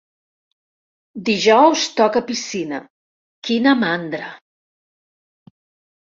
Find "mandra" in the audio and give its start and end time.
3.83-4.31